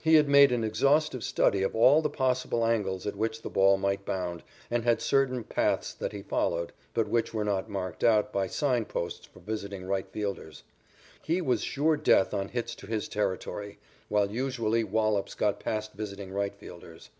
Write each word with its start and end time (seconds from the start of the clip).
He 0.00 0.14
had 0.14 0.30
made 0.30 0.50
an 0.50 0.64
exhaustive 0.64 1.22
study 1.22 1.62
of 1.62 1.76
all 1.76 2.00
the 2.00 2.08
possible 2.08 2.64
angles 2.64 3.06
at 3.06 3.16
which 3.16 3.42
the 3.42 3.50
ball 3.50 3.76
might 3.76 4.06
bound 4.06 4.42
and 4.70 4.82
had 4.82 5.02
certain 5.02 5.44
paths 5.44 5.92
that 5.92 6.12
he 6.12 6.22
followed, 6.22 6.72
but 6.94 7.06
which 7.06 7.34
were 7.34 7.44
not 7.44 7.68
marked 7.68 8.02
out 8.02 8.32
by 8.32 8.46
sign 8.46 8.86
posts 8.86 9.26
for 9.26 9.40
visiting 9.40 9.84
right 9.84 10.08
fielders. 10.10 10.62
He 11.20 11.42
was 11.42 11.60
sure 11.60 11.98
death 11.98 12.32
on 12.32 12.48
hits 12.48 12.74
to 12.76 12.86
his 12.86 13.08
territory, 13.08 13.76
while 14.08 14.30
usually 14.30 14.84
wallops 14.84 15.34
got 15.34 15.60
past 15.60 15.92
visiting 15.92 16.32
right 16.32 16.54
fielders. 16.56 17.10